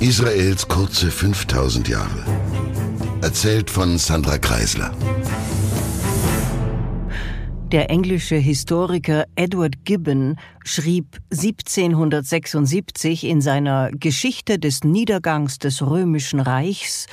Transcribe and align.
Israels 0.00 0.68
kurze 0.68 1.10
5000 1.10 1.88
Jahre. 1.88 2.24
Erzählt 3.20 3.68
von 3.68 3.98
Sandra 3.98 4.38
Kreisler. 4.38 4.92
Der 7.72 7.90
englische 7.90 8.36
Historiker 8.36 9.24
Edward 9.34 9.84
Gibbon 9.84 10.36
schrieb 10.64 11.18
1776 11.32 13.24
in 13.24 13.40
seiner 13.40 13.90
Geschichte 13.90 14.60
des 14.60 14.84
Niedergangs 14.84 15.58
des 15.58 15.82
römischen 15.82 16.38
Reichs 16.38 17.08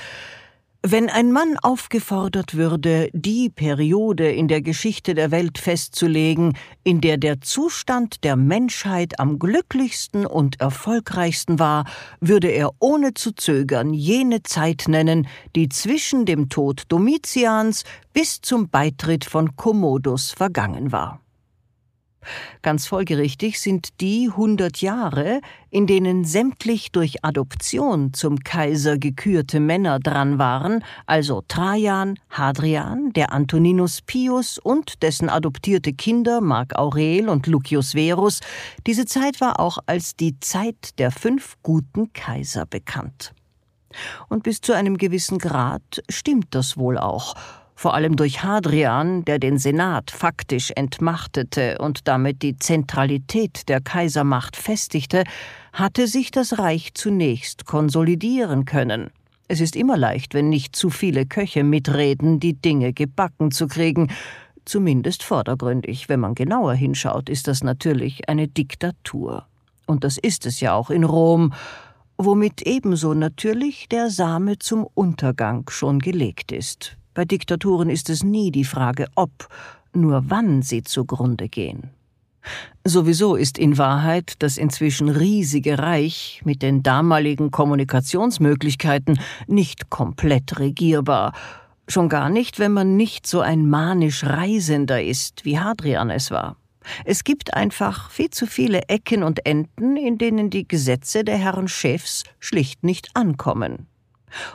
wenn 0.88 1.10
ein 1.10 1.32
Mann 1.32 1.58
aufgefordert 1.64 2.54
würde, 2.54 3.10
die 3.12 3.50
Periode 3.50 4.32
in 4.32 4.48
der 4.48 4.62
Geschichte 4.62 5.16
der 5.16 5.32
Welt 5.32 5.58
festzulegen, 5.58 6.56
in 6.84 7.02
der 7.02 7.18
der 7.18 7.42
Zustand 7.42 8.24
der 8.24 8.36
Menschheit 8.36 9.20
am 9.20 9.40
glücklichsten 9.40 10.28
und 10.28 10.62
erfolgreichsten 10.62 11.58
war, 11.58 11.86
würde 12.20 12.50
er 12.50 12.70
ohne 12.80 13.16
zu 13.16 13.32
zögern 13.34 13.96
jene 13.96 14.44
Zeit 14.44 14.84
nennen, 14.88 15.28
die 15.56 15.70
zwischen 15.70 16.28
dem 16.28 16.50
Tod 16.50 16.84
Domitians 16.90 17.84
bis 18.14 18.42
zum 18.42 18.70
Beitritt 18.70 19.26
von 19.26 19.56
Commodus 19.56 20.32
vergangen 20.32 20.92
war. 20.92 21.25
Ganz 22.62 22.88
folgerichtig 22.88 23.60
sind 23.60 24.02
die 24.02 24.30
hundert 24.30 24.82
Jahre, 24.82 25.42
in 25.70 25.88
denen 25.88 26.26
sämtlich 26.26 26.92
durch 26.92 27.24
Adoption 27.24 28.14
zum 28.14 28.40
Kaiser 28.40 28.98
gekürte 28.98 29.60
Männer 29.60 30.00
dran 30.00 30.40
waren, 30.40 30.84
also 31.06 31.44
Trajan, 31.48 32.18
Hadrian, 32.30 33.12
der 33.14 33.32
Antoninus 33.34 34.02
Pius 34.02 34.58
und 34.58 35.04
dessen 35.04 35.30
adoptierte 35.30 35.94
Kinder 35.94 36.42
Mark 36.42 36.78
Aurel 36.78 37.30
und 37.30 37.48
Lucius 37.48 37.92
Verus, 37.92 38.40
diese 38.88 39.06
Zeit 39.06 39.42
war 39.42 39.60
auch 39.60 39.80
als 39.86 40.16
die 40.16 40.40
Zeit 40.40 40.98
der 41.00 41.12
fünf 41.12 41.56
guten 41.64 42.14
Kaiser 42.14 42.66
bekannt. 42.66 43.34
Und 44.30 44.44
bis 44.44 44.62
zu 44.62 44.74
einem 44.74 44.98
gewissen 44.98 45.38
Grad 45.38 46.04
stimmt 46.10 46.48
das 46.52 46.78
wohl 46.78 46.98
auch, 46.98 47.36
vor 47.76 47.94
allem 47.94 48.16
durch 48.16 48.42
Hadrian, 48.42 49.26
der 49.26 49.38
den 49.38 49.58
Senat 49.58 50.10
faktisch 50.10 50.72
entmachtete 50.76 51.78
und 51.80 52.08
damit 52.08 52.42
die 52.42 52.58
Zentralität 52.58 53.68
der 53.68 53.82
Kaisermacht 53.82 54.56
festigte, 54.56 55.24
hatte 55.74 56.08
sich 56.08 56.32
das 56.32 56.58
Reich 56.58 56.94
zunächst 56.94 57.66
konsolidieren 57.66 58.64
können. 58.64 59.12
Es 59.48 59.60
ist 59.60 59.76
immer 59.76 59.98
leicht, 59.98 60.34
wenn 60.34 60.50
nicht 60.50 60.76
zu 60.76 60.90
viele 60.90 61.26
Köche 61.26 61.64
mitreden, 61.64 62.40
die 62.40 62.54
Dinge 62.54 62.94
gebacken 62.94 63.52
zu 63.52 63.68
kriegen. 63.68 64.10
Zumindest 64.64 65.22
vordergründig. 65.22 66.10
Wenn 66.10 66.22
man 66.22 66.34
genauer 66.34 66.74
hinschaut, 66.74 67.30
ist 67.30 67.48
das 67.48 67.64
natürlich 67.64 68.28
eine 68.28 68.48
Diktatur. 68.48 69.46
Und 69.86 70.04
das 70.04 70.18
ist 70.18 70.48
es 70.48 70.62
ja 70.62 70.74
auch 70.74 70.90
in 70.90 71.04
Rom, 71.04 71.54
womit 72.18 72.64
ebenso 72.64 73.14
natürlich 73.14 73.88
der 73.90 74.10
Same 74.10 74.58
zum 74.58 74.88
Untergang 74.96 75.70
schon 75.70 76.00
gelegt 76.00 76.52
ist. 76.52 76.98
Bei 77.16 77.26
Diktaturen 77.26 77.90
ist 77.90 78.10
es 78.10 78.24
nie 78.24 78.52
die 78.52 78.66
Frage, 78.66 79.08
ob, 79.16 79.48
nur 79.94 80.26
wann 80.28 80.62
sie 80.62 80.84
zugrunde 80.84 81.48
gehen. 81.48 81.90
Sowieso 82.84 83.36
ist 83.36 83.58
in 83.58 83.78
Wahrheit 83.80 84.34
das 84.40 84.58
inzwischen 84.58 85.10
riesige 85.10 85.80
Reich 85.80 86.42
mit 86.46 86.62
den 86.62 86.84
damaligen 86.84 87.50
Kommunikationsmöglichkeiten 87.50 89.20
nicht 89.48 89.90
komplett 89.90 90.60
regierbar, 90.60 91.34
schon 91.88 92.10
gar 92.10 92.30
nicht, 92.30 92.60
wenn 92.60 92.74
man 92.74 92.98
nicht 92.98 93.26
so 93.26 93.40
ein 93.40 93.68
manisch 93.68 94.24
Reisender 94.24 95.02
ist, 95.02 95.46
wie 95.46 95.58
Hadrian 95.58 96.10
es 96.10 96.30
war. 96.32 96.58
Es 97.06 97.24
gibt 97.24 97.54
einfach 97.54 98.12
viel 98.12 98.30
zu 98.30 98.46
viele 98.46 98.84
Ecken 98.90 99.24
und 99.24 99.46
Enden, 99.46 99.96
in 99.96 100.18
denen 100.18 100.50
die 100.50 100.68
Gesetze 100.68 101.24
der 101.24 101.38
Herren 101.38 101.70
Chefs 101.70 102.24
schlicht 102.40 102.84
nicht 102.84 103.10
ankommen. 103.16 103.88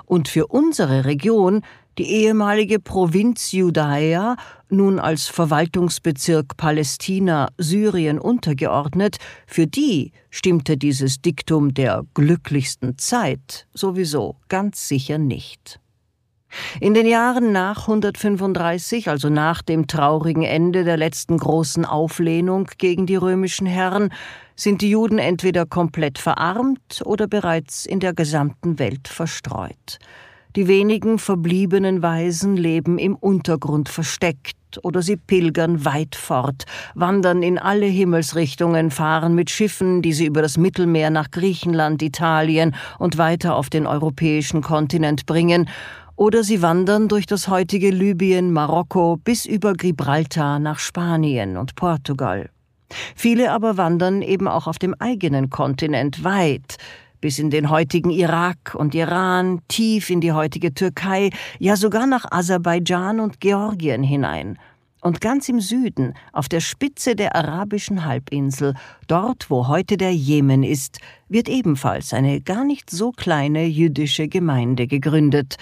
Und 0.05 0.28
für 0.28 0.47
unsere 0.47 1.05
Region 1.06 1.62
die 1.98 2.10
ehemalige 2.10 2.78
Provinz 2.78 3.52
Judäa, 3.52 4.36
nun 4.69 4.98
als 4.98 5.26
Verwaltungsbezirk 5.26 6.56
Palästina 6.56 7.48
Syrien 7.59 8.19
untergeordnet, 8.19 9.19
für 9.47 9.66
die 9.66 10.12
stimmte 10.31 10.76
dieses 10.76 11.20
Diktum 11.20 11.75
der 11.75 12.04
glücklichsten 12.15 12.97
Zeit 12.98 13.66
sowieso 13.75 14.37
ganz 14.48 14.88
sicher 14.88 15.19
nicht. 15.19 15.81
In 16.81 16.94
den 16.94 17.06
Jahren 17.06 17.53
nach 17.53 17.82
135, 17.82 19.09
also 19.09 19.28
nach 19.28 19.62
dem 19.62 19.86
traurigen 19.86 20.42
Ende 20.42 20.84
der 20.84 20.97
letzten 20.97 21.38
großen 21.38 21.84
Auflehnung 21.84 22.69
gegen 22.78 23.06
die 23.06 23.16
römischen 23.16 23.66
Herren, 23.66 24.12
sind 24.56 24.82
die 24.82 24.91
Juden 24.91 25.19
entweder 25.19 25.65
komplett 25.65 26.19
verarmt 26.19 27.03
oder 27.04 27.26
bereits 27.28 27.86
in 27.86 28.00
der 28.00 28.15
gesamten 28.15 28.78
Welt 28.78 29.06
verstreut. 29.06 29.98
Die 30.56 30.66
wenigen 30.66 31.19
verbliebenen 31.19 32.03
Weisen 32.03 32.56
leben 32.56 32.99
im 32.99 33.15
Untergrund 33.15 33.88
versteckt 33.88 34.56
oder 34.83 35.00
sie 35.00 35.16
pilgern 35.16 35.84
weit 35.84 36.16
fort, 36.16 36.65
wandern 36.94 37.44
in 37.44 37.56
alle 37.56 37.87
Himmelsrichtungen, 37.87 38.91
fahren 38.91 39.34
mit 39.37 39.50
Schiffen, 39.50 40.03
die 40.03 40.12
sie 40.12 40.27
über 40.27 40.43
das 40.43 40.56
Mittelmeer 40.56 41.10
nach 41.10 41.31
Griechenland, 41.31 42.03
Italien 42.03 42.75
und 42.99 43.16
weiter 43.16 43.55
auf 43.55 43.71
den 43.71 43.87
europäischen 43.87 44.60
Kontinent 44.60 45.27
bringen, 45.27 45.69
oder 46.16 46.43
sie 46.43 46.62
wandern 46.62 47.09
durch 47.09 47.27
das 47.27 47.49
heutige 47.49 47.91
Libyen, 47.91 48.53
Marokko 48.53 49.19
bis 49.22 49.47
über 49.47 49.72
Gibraltar 49.72 50.59
nach 50.59 50.78
Spanien 50.78 51.56
und 51.56 51.77
Portugal. 51.77 52.50
Viele 53.15 53.53
aber 53.53 53.77
wandern 53.77 54.21
eben 54.21 54.49
auch 54.49 54.66
auf 54.66 54.78
dem 54.78 54.94
eigenen 54.99 55.49
Kontinent 55.49 56.25
weit, 56.25 56.77
bis 57.20 57.38
in 57.38 57.50
den 57.50 57.70
heutigen 57.70 58.10
Irak 58.10 58.75
und 58.75 58.94
Iran, 58.94 59.60
tief 59.69 60.10
in 60.10 60.20
die 60.20 60.32
heutige 60.32 60.75
Türkei, 60.75 61.31
ja 61.58 61.76
sogar 61.76 62.06
nach 62.06 62.25
Aserbaidschan 62.31 63.20
und 63.20 63.41
Georgien 63.41 64.03
hinein. 64.03 64.58
Und 65.03 65.22
ganz 65.22 65.48
im 65.48 65.60
Süden, 65.60 66.14
auf 66.32 66.48
der 66.48 66.60
Spitze 66.60 67.16
der 67.16 67.34
arabischen 67.34 68.04
Halbinsel, 68.04 68.75
dort 69.06 69.48
wo 69.48 69.66
heute 69.66 69.97
der 69.97 70.14
Jemen 70.14 70.62
ist, 70.62 70.98
wird 71.28 71.48
ebenfalls 71.48 72.12
eine 72.12 72.42
gar 72.42 72.64
nicht 72.64 72.91
so 72.91 73.10
kleine 73.10 73.64
jüdische 73.64 74.28
Gemeinde 74.28 74.86
gegründet, 74.86 75.56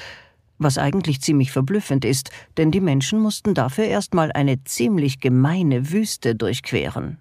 was 0.58 0.76
eigentlich 0.76 1.20
ziemlich 1.20 1.52
verblüffend 1.52 2.04
ist, 2.04 2.30
denn 2.56 2.72
die 2.72 2.80
Menschen 2.80 3.20
mussten 3.20 3.54
dafür 3.54 3.84
erstmal 3.84 4.32
eine 4.32 4.64
ziemlich 4.64 5.20
gemeine 5.20 5.92
Wüste 5.92 6.34
durchqueren. 6.34 7.18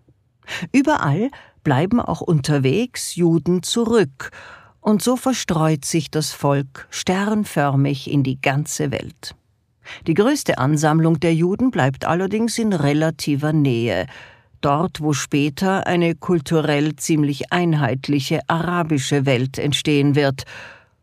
Überall 0.72 1.30
bleiben 1.68 2.00
auch 2.00 2.22
unterwegs 2.22 3.18
Juden 3.18 3.62
zurück, 3.62 4.32
und 4.80 5.04
so 5.04 5.18
verstreut 5.18 5.84
sich 5.84 6.10
das 6.10 6.32
Volk 6.32 6.88
sternförmig 6.92 8.10
in 8.10 8.24
die 8.24 8.40
ganze 8.40 8.90
Welt. 8.90 9.36
Die 10.08 10.14
größte 10.14 10.60
Ansammlung 10.60 11.20
der 11.20 11.34
Juden 11.34 11.70
bleibt 11.70 12.06
allerdings 12.06 12.58
in 12.58 12.72
relativer 12.72 13.52
Nähe, 13.52 14.06
dort 14.62 15.02
wo 15.02 15.12
später 15.12 15.86
eine 15.88 16.16
kulturell 16.16 16.96
ziemlich 16.96 17.52
einheitliche 17.52 18.40
arabische 18.48 19.26
Welt 19.26 19.58
entstehen 19.60 20.16
wird, 20.16 20.44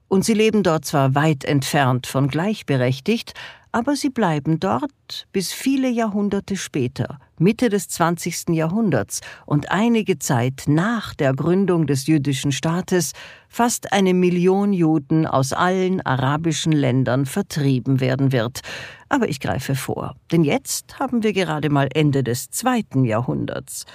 und 0.09 0.25
sie 0.25 0.33
leben 0.33 0.63
dort 0.63 0.87
zwar 0.87 1.15
weit 1.15 1.45
entfernt 1.45 2.07
von 2.07 2.29
gleichberechtigt, 2.29 3.35
aber 3.75 3.97
sie 3.97 4.11
bleiben 4.11 4.61
dort 4.61 5.27
bis 5.33 5.53
viele 5.53 5.89
Jahrhunderte 5.89 6.57
später, 6.57 7.19
Mitte 7.39 7.71
des 7.71 7.89
20. 7.89 8.51
Jahrhunderts 8.51 9.21
und 9.47 9.73
einige 9.73 10.21
Zeit 10.21 10.62
nach 10.69 11.12
der 11.12 11.35
Gründung 11.35 11.89
des 11.89 12.07
jüdischen 12.07 12.53
Staates 12.53 13.15
fast 13.49 13.93
eine 13.93 14.15
Million 14.15 14.73
Juden 14.73 15.27
aus 15.27 15.53
allen 15.53 16.01
arabischen 16.07 16.71
Ländern 16.71 17.27
vertrieben 17.27 17.99
werden 17.99 18.31
wird. 18.31 18.61
Aber 19.09 19.29
ich 19.29 19.41
greife 19.41 19.75
vor, 19.75 20.15
denn 20.31 20.45
jetzt 20.45 21.01
haben 21.01 21.25
wir 21.25 21.33
gerade 21.33 21.69
mal 21.69 21.89
Ende 21.93 22.23
des 22.23 22.51
zweiten 22.51 23.05
Jahrhunderts. 23.05 23.87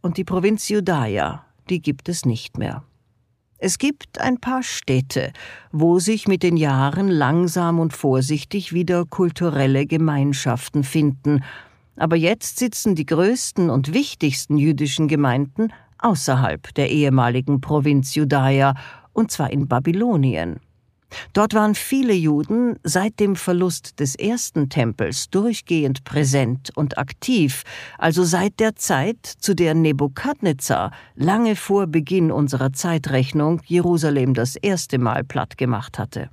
Und 0.00 0.16
die 0.16 0.24
Provinz 0.24 0.68
Judäa, 0.68 1.44
die 1.68 1.82
gibt 1.82 2.08
es 2.08 2.24
nicht 2.24 2.56
mehr. 2.56 2.84
Es 3.66 3.78
gibt 3.78 4.20
ein 4.20 4.36
paar 4.36 4.62
Städte, 4.62 5.32
wo 5.72 5.98
sich 5.98 6.28
mit 6.28 6.42
den 6.42 6.58
Jahren 6.58 7.08
langsam 7.08 7.80
und 7.80 7.94
vorsichtig 7.94 8.74
wieder 8.74 9.06
kulturelle 9.06 9.86
Gemeinschaften 9.86 10.84
finden, 10.84 11.42
aber 11.96 12.14
jetzt 12.14 12.58
sitzen 12.58 12.94
die 12.94 13.06
größten 13.06 13.70
und 13.70 13.94
wichtigsten 13.94 14.58
jüdischen 14.58 15.08
Gemeinden 15.08 15.72
außerhalb 15.96 16.74
der 16.74 16.90
ehemaligen 16.90 17.62
Provinz 17.62 18.14
Judäa, 18.14 18.74
und 19.14 19.30
zwar 19.30 19.50
in 19.50 19.66
Babylonien. 19.66 20.60
Dort 21.32 21.54
waren 21.54 21.74
viele 21.74 22.12
Juden 22.12 22.76
seit 22.82 23.20
dem 23.20 23.36
Verlust 23.36 24.00
des 24.00 24.14
ersten 24.14 24.68
Tempels 24.68 25.30
durchgehend 25.30 26.04
präsent 26.04 26.70
und 26.74 26.98
aktiv, 26.98 27.62
also 27.98 28.24
seit 28.24 28.60
der 28.60 28.76
Zeit, 28.76 29.24
zu 29.26 29.54
der 29.54 29.74
Nebukadnezar 29.74 30.92
lange 31.14 31.56
vor 31.56 31.86
Beginn 31.86 32.30
unserer 32.30 32.72
Zeitrechnung 32.72 33.60
Jerusalem 33.66 34.34
das 34.34 34.56
erste 34.56 34.98
Mal 34.98 35.24
platt 35.24 35.58
gemacht 35.58 35.98
hatte. 35.98 36.30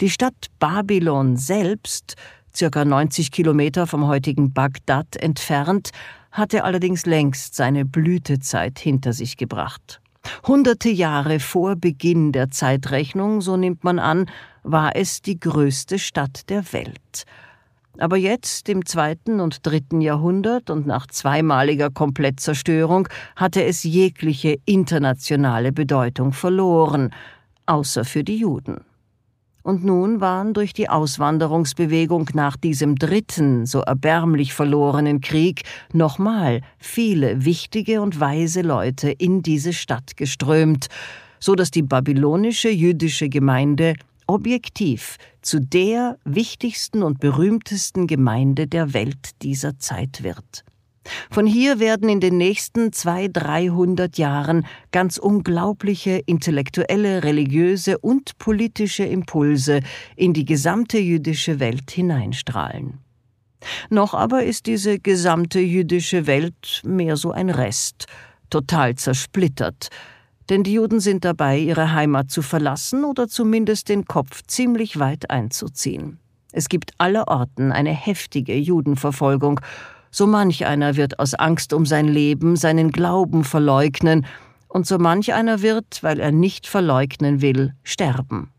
Die 0.00 0.10
Stadt 0.10 0.48
Babylon 0.58 1.36
selbst, 1.36 2.16
circa 2.54 2.84
90 2.84 3.30
Kilometer 3.30 3.86
vom 3.86 4.06
heutigen 4.06 4.52
Bagdad 4.52 5.16
entfernt, 5.16 5.90
hatte 6.30 6.64
allerdings 6.64 7.06
längst 7.06 7.54
seine 7.54 7.84
Blütezeit 7.84 8.78
hinter 8.78 9.12
sich 9.12 9.36
gebracht. 9.36 10.01
Hunderte 10.46 10.88
Jahre 10.88 11.40
vor 11.40 11.76
Beginn 11.76 12.32
der 12.32 12.50
Zeitrechnung, 12.50 13.40
so 13.40 13.56
nimmt 13.56 13.84
man 13.84 13.98
an, 13.98 14.26
war 14.62 14.96
es 14.96 15.22
die 15.22 15.38
größte 15.38 15.98
Stadt 15.98 16.48
der 16.48 16.72
Welt. 16.72 17.24
Aber 17.98 18.16
jetzt, 18.16 18.68
im 18.68 18.86
zweiten 18.86 19.40
und 19.40 19.66
dritten 19.66 20.00
Jahrhundert 20.00 20.70
und 20.70 20.86
nach 20.86 21.06
zweimaliger 21.06 21.90
Komplettzerstörung, 21.90 23.08
hatte 23.36 23.64
es 23.64 23.82
jegliche 23.82 24.58
internationale 24.64 25.72
Bedeutung 25.72 26.32
verloren, 26.32 27.10
außer 27.66 28.04
für 28.04 28.24
die 28.24 28.38
Juden. 28.38 28.80
Und 29.62 29.84
nun 29.84 30.20
waren 30.20 30.54
durch 30.54 30.72
die 30.72 30.88
Auswanderungsbewegung 30.88 32.30
nach 32.34 32.56
diesem 32.56 32.96
dritten, 32.96 33.64
so 33.66 33.80
erbärmlich 33.80 34.54
verlorenen 34.54 35.20
Krieg 35.20 35.62
nochmal 35.92 36.62
viele 36.78 37.44
wichtige 37.44 38.00
und 38.02 38.18
weise 38.18 38.62
Leute 38.62 39.10
in 39.10 39.42
diese 39.42 39.72
Stadt 39.72 40.16
geströmt, 40.16 40.88
so 41.38 41.54
dass 41.54 41.70
die 41.70 41.82
babylonische 41.82 42.70
jüdische 42.70 43.28
Gemeinde 43.28 43.94
objektiv 44.26 45.16
zu 45.42 45.60
der 45.60 46.18
wichtigsten 46.24 47.02
und 47.02 47.20
berühmtesten 47.20 48.06
Gemeinde 48.06 48.66
der 48.66 48.94
Welt 48.94 49.42
dieser 49.42 49.78
Zeit 49.78 50.22
wird. 50.22 50.64
Von 51.30 51.46
hier 51.46 51.80
werden 51.80 52.08
in 52.08 52.20
den 52.20 52.36
nächsten 52.36 52.92
zwei, 52.92 53.28
dreihundert 53.28 54.18
Jahren 54.18 54.66
ganz 54.92 55.18
unglaubliche 55.18 56.22
intellektuelle, 56.26 57.24
religiöse 57.24 57.98
und 57.98 58.38
politische 58.38 59.04
Impulse 59.04 59.80
in 60.16 60.32
die 60.32 60.44
gesamte 60.44 60.98
jüdische 60.98 61.58
Welt 61.58 61.90
hineinstrahlen. 61.90 62.98
Noch 63.90 64.14
aber 64.14 64.44
ist 64.44 64.66
diese 64.66 64.98
gesamte 64.98 65.60
jüdische 65.60 66.26
Welt 66.26 66.82
mehr 66.84 67.16
so 67.16 67.30
ein 67.30 67.50
Rest, 67.50 68.06
total 68.50 68.96
zersplittert, 68.96 69.88
denn 70.50 70.64
die 70.64 70.74
Juden 70.74 71.00
sind 71.00 71.24
dabei, 71.24 71.58
ihre 71.58 71.92
Heimat 71.92 72.30
zu 72.30 72.42
verlassen 72.42 73.04
oder 73.04 73.28
zumindest 73.28 73.88
den 73.88 74.04
Kopf 74.04 74.42
ziemlich 74.46 74.98
weit 74.98 75.30
einzuziehen. 75.30 76.18
Es 76.52 76.68
gibt 76.68 76.92
allerorten 76.98 77.72
eine 77.72 77.92
heftige 77.92 78.54
Judenverfolgung, 78.54 79.60
so 80.12 80.26
manch 80.28 80.66
einer 80.66 80.96
wird 80.96 81.18
aus 81.18 81.34
Angst 81.34 81.72
um 81.72 81.86
sein 81.86 82.06
Leben 82.06 82.54
seinen 82.54 82.92
Glauben 82.92 83.42
verleugnen, 83.42 84.26
und 84.68 84.86
so 84.86 84.96
manch 84.98 85.34
einer 85.34 85.60
wird, 85.60 86.02
weil 86.02 86.18
er 86.18 86.32
nicht 86.32 86.66
verleugnen 86.66 87.42
will, 87.42 87.74
sterben. 87.82 88.52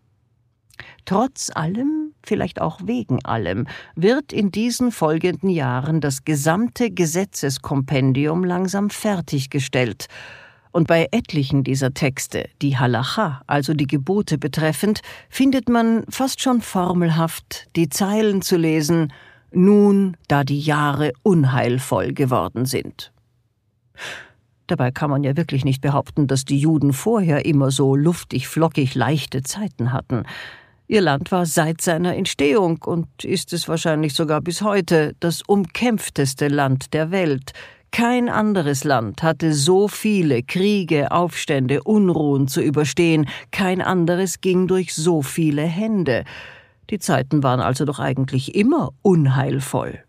Trotz 1.06 1.50
allem, 1.54 2.14
vielleicht 2.24 2.62
auch 2.62 2.82
wegen 2.86 3.24
allem, 3.26 3.68
wird 3.96 4.32
in 4.32 4.52
diesen 4.52 4.92
folgenden 4.92 5.50
Jahren 5.50 6.02
das 6.02 6.24
gesamte 6.24 6.92
Gesetzeskompendium 6.92 8.44
langsam 8.44 8.90
fertiggestellt, 8.90 10.08
und 10.72 10.88
bei 10.88 11.08
etlichen 11.12 11.64
dieser 11.64 11.94
Texte, 11.94 12.50
die 12.64 12.78
Halacha, 12.78 13.44
also 13.46 13.76
die 13.76 13.86
Gebote 13.86 14.40
betreffend, 14.40 15.02
findet 15.30 15.70
man 15.70 16.04
fast 16.10 16.42
schon 16.42 16.62
formelhaft 16.62 17.68
die 17.76 17.90
Zeilen 17.90 18.42
zu 18.42 18.58
lesen 18.58 19.14
nun, 19.56 20.18
da 20.28 20.44
die 20.44 20.60
Jahre 20.60 21.14
unheilvoll 21.24 22.14
geworden 22.14 22.66
sind. 22.66 23.12
Dabei 24.68 24.92
kann 24.92 25.10
man 25.10 25.24
ja 25.24 25.36
wirklich 25.36 25.66
nicht 25.66 25.82
behaupten, 25.82 26.28
dass 26.28 26.46
die 26.46 26.58
Juden 26.58 26.94
vorher 26.94 27.46
immer 27.46 27.72
so 27.72 27.96
luftig, 27.96 28.48
flockig, 28.48 28.96
leichte 28.96 29.44
Zeiten 29.44 29.92
hatten. 29.92 30.24
Ihr 30.88 31.02
Land 31.02 31.32
war 31.32 31.46
seit 31.46 31.82
seiner 31.82 32.16
Entstehung 32.16 32.82
und 32.84 33.08
ist 33.24 33.54
es 33.54 33.68
wahrscheinlich 33.68 34.14
sogar 34.14 34.42
bis 34.42 34.62
heute 34.62 35.16
das 35.20 35.42
umkämpfteste 35.42 36.48
Land 36.48 36.94
der 36.94 37.12
Welt, 37.12 37.54
kein 37.94 38.28
anderes 38.28 38.86
Land 38.86 39.22
hatte 39.22 39.54
so 39.54 39.88
viele 39.88 40.42
Kriege, 40.42 41.12
Aufstände, 41.12 41.84
Unruhen 41.84 42.48
zu 42.48 42.60
überstehen, 42.60 43.30
kein 43.52 43.84
anderes 43.84 44.42
ging 44.42 44.68
durch 44.68 44.96
so 44.96 45.22
viele 45.22 45.62
Hände. 45.62 46.24
Die 46.90 47.00
Zeiten 47.00 47.44
waren 47.44 47.60
also 47.60 47.86
doch 47.86 48.00
eigentlich 48.00 48.56
immer 48.56 48.90
unheilvoll. 49.02 50.04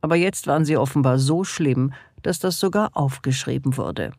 Aber 0.00 0.16
jetzt 0.16 0.46
waren 0.46 0.64
sie 0.64 0.76
offenbar 0.76 1.18
so 1.18 1.44
schlimm, 1.44 1.92
dass 2.22 2.38
das 2.38 2.60
sogar 2.60 2.90
aufgeschrieben 2.94 3.76
wurde. 3.76 4.12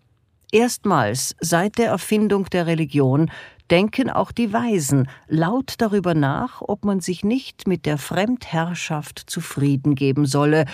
Erstmals 0.51 1.35
seit 1.39 1.77
der 1.77 1.89
Erfindung 1.89 2.45
der 2.45 2.65
Religion 2.65 3.29
denken 3.69 4.09
auch 4.09 4.31
die 4.31 4.51
Weisen 4.51 5.07
laut 5.27 5.75
darüber 5.77 6.15
nach, 6.15 6.61
ob 6.61 6.85
man 6.85 7.01
sich 7.01 7.23
nicht 7.23 7.67
mit 7.67 7.85
der 7.85 8.00
Fremdherrschaft 8.00 9.29
zufrieden 9.29 9.94
geben 9.94 10.25
solle, 10.25 10.65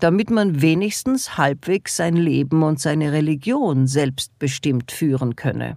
damit 0.00 0.30
man 0.30 0.62
wenigstens 0.62 1.36
halbwegs 1.36 1.96
sein 1.96 2.16
Leben 2.16 2.62
und 2.62 2.80
seine 2.80 3.12
Religion 3.12 3.86
selbstbestimmt 3.86 4.92
führen 4.92 5.36
könne. 5.36 5.76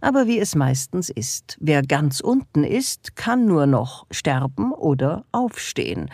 Aber 0.00 0.26
wie 0.26 0.38
es 0.38 0.54
meistens 0.54 1.08
ist, 1.10 1.56
wer 1.60 1.82
ganz 1.82 2.20
unten 2.20 2.64
ist, 2.64 3.16
kann 3.16 3.46
nur 3.46 3.66
noch 3.66 4.06
sterben 4.10 4.72
oder 4.72 5.24
aufstehen, 5.32 6.10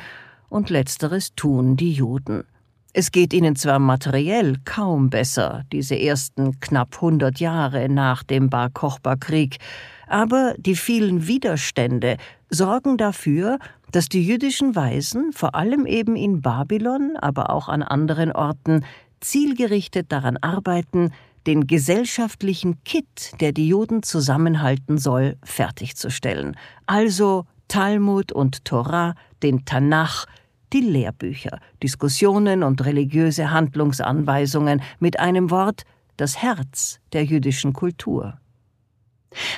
und 0.48 0.70
letzteres 0.70 1.34
tun 1.34 1.76
die 1.76 1.92
Juden. 1.92 2.44
Es 2.94 3.10
geht 3.10 3.32
ihnen 3.32 3.56
zwar 3.56 3.78
materiell 3.78 4.58
kaum 4.66 5.08
besser, 5.08 5.64
diese 5.72 5.98
ersten 5.98 6.60
knapp 6.60 7.00
hundert 7.00 7.40
Jahre 7.40 7.88
nach 7.88 8.22
dem 8.22 8.50
Bar 8.50 8.68
Kochba 8.68 9.16
Krieg, 9.16 9.56
aber 10.06 10.54
die 10.58 10.76
vielen 10.76 11.26
Widerstände 11.26 12.18
sorgen 12.50 12.98
dafür, 12.98 13.58
dass 13.92 14.10
die 14.10 14.26
jüdischen 14.26 14.76
Weisen, 14.76 15.32
vor 15.32 15.54
allem 15.54 15.86
eben 15.86 16.16
in 16.16 16.42
Babylon, 16.42 17.16
aber 17.18 17.48
auch 17.48 17.70
an 17.70 17.82
anderen 17.82 18.30
Orten, 18.30 18.84
zielgerichtet 19.20 20.12
daran 20.12 20.36
arbeiten, 20.36 21.12
den 21.46 21.66
gesellschaftlichen 21.66 22.82
Kit, 22.84 23.32
der 23.40 23.52
die 23.52 23.68
Juden 23.68 24.02
zusammenhalten 24.02 24.98
soll, 24.98 25.36
fertigzustellen. 25.44 26.56
Also 26.86 27.46
Talmud 27.68 28.32
und 28.32 28.64
Torah, 28.64 29.14
den 29.42 29.64
Tanach, 29.64 30.26
die 30.72 30.80
Lehrbücher, 30.80 31.58
Diskussionen 31.82 32.62
und 32.62 32.84
religiöse 32.84 33.50
Handlungsanweisungen, 33.50 34.82
mit 34.98 35.18
einem 35.18 35.50
Wort 35.50 35.82
das 36.16 36.40
Herz 36.40 37.00
der 37.12 37.24
jüdischen 37.24 37.72
Kultur. 37.72 38.38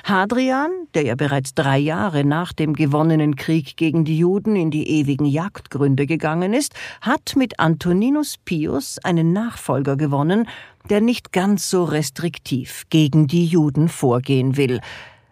Hadrian, 0.05 0.71
der 0.95 1.05
ja 1.05 1.15
bereits 1.15 1.55
drei 1.55 1.79
Jahre 1.79 2.25
nach 2.25 2.53
dem 2.53 2.75
gewonnenen 2.75 3.37
Krieg 3.37 3.77
gegen 3.77 4.05
die 4.05 4.19
Juden 4.19 4.57
in 4.57 4.71
die 4.71 4.89
ewigen 4.89 5.27
Jagdgründe 5.27 6.07
gegangen 6.07 6.55
ist, 6.55 6.75
hat 7.01 7.35
mit 7.37 7.61
Antoninus 7.61 8.37
Pius 8.45 8.99
einen 9.03 9.33
Nachfolger 9.33 9.97
gewonnen, 9.97 10.49
der 10.91 11.01
nicht 11.01 11.33
ganz 11.33 11.71
so 11.71 11.85
restriktiv 11.85 12.85
gegen 12.91 13.27
die 13.27 13.47
Juden 13.47 13.89
vorgehen 13.89 14.57
will. 14.57 14.81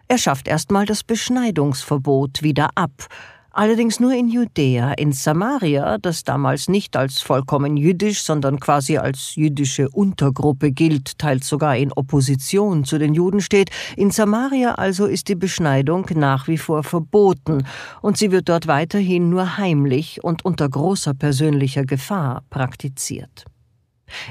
Er 0.07 0.17
schafft 0.17 0.47
erstmal 0.47 0.85
das 0.85 1.03
Beschneidungsverbot 1.03 2.43
wieder 2.43 2.69
ab 2.75 3.07
allerdings 3.53 3.99
nur 3.99 4.13
in 4.13 4.27
Judäa, 4.27 4.91
in 4.93 5.13
Samaria, 5.13 5.97
das 5.97 6.23
damals 6.23 6.67
nicht 6.67 6.97
als 6.97 7.21
vollkommen 7.21 7.77
jüdisch, 7.77 8.23
sondern 8.23 8.59
quasi 8.59 8.97
als 8.97 9.35
jüdische 9.35 9.89
Untergruppe 9.89 10.71
gilt, 10.71 11.17
teils 11.17 11.47
sogar 11.47 11.77
in 11.77 11.93
Opposition 11.93 12.83
zu 12.83 12.97
den 12.97 13.13
Juden 13.13 13.39
steht. 13.39 13.69
In 13.95 14.11
Samaria 14.11 14.75
also 14.75 15.05
ist 15.05 15.29
die 15.29 15.35
Beschneidung 15.35 16.07
nach 16.15 16.47
wie 16.47 16.57
vor 16.57 16.83
verboten 16.83 17.65
und 18.01 18.17
sie 18.17 18.31
wird 18.31 18.49
dort 18.49 18.67
weiterhin 18.67 19.29
nur 19.29 19.57
heimlich 19.57 20.23
und 20.23 20.43
unter 20.43 20.67
großer 20.67 21.13
persönlicher 21.13 21.85
Gefahr 21.85 22.43
praktiziert. 22.49 23.45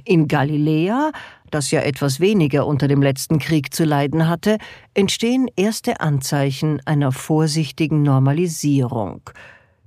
In 0.05 0.29
Galiläa, 0.29 1.13
das 1.51 1.71
ja 1.71 1.81
etwas 1.81 2.21
weniger 2.21 2.67
unter 2.67 2.89
dem 2.89 3.03
letzten 3.03 3.39
Krieg 3.39 3.75
zu 3.75 3.85
leiden 3.85 4.29
hatte, 4.29 4.59
entstehen 4.95 5.49
erste 5.57 6.01
Anzeichen 6.01 6.81
einer 6.85 7.13
vorsichtigen 7.13 8.03
Normalisierung. 8.03 9.23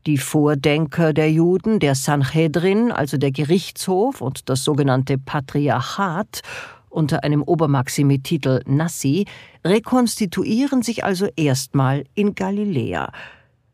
Die 0.05 0.19
Vordenker 0.19 1.13
der 1.13 1.31
Juden, 1.31 1.79
der 1.79 1.95
Sanhedrin, 1.95 2.91
also 2.91 3.17
der 3.17 3.31
Gerichtshof 3.31 4.21
und 4.21 4.49
das 4.49 4.63
sogenannte 4.63 5.17
Patriarchat, 5.17 6.41
unter 6.89 7.23
einem 7.23 7.41
Obermaximititel 7.41 8.61
Nassi, 8.67 9.25
rekonstituieren 9.65 10.83
sich 10.83 11.03
also 11.03 11.27
erstmal 11.35 12.05
in 12.13 12.35
Galiläa, 12.35 13.11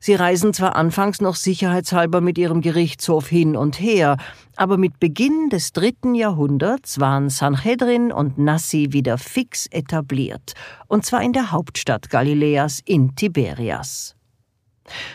Sie 0.03 0.15
reisen 0.15 0.51
zwar 0.51 0.75
anfangs 0.75 1.21
noch 1.21 1.35
sicherheitshalber 1.35 2.21
mit 2.21 2.39
ihrem 2.39 2.61
Gerichtshof 2.61 3.27
hin 3.27 3.55
und 3.55 3.79
her, 3.79 4.17
aber 4.55 4.77
mit 4.77 4.99
Beginn 4.99 5.49
des 5.49 5.73
dritten 5.73 6.15
Jahrhunderts 6.15 6.99
waren 6.99 7.29
Sanhedrin 7.29 8.11
und 8.11 8.39
Nassi 8.39 8.93
wieder 8.93 9.19
fix 9.19 9.67
etabliert, 9.67 10.53
und 10.87 11.05
zwar 11.05 11.21
in 11.21 11.33
der 11.33 11.51
Hauptstadt 11.51 12.09
Galiläas 12.09 12.81
in 12.83 13.15
Tiberias. 13.15 14.15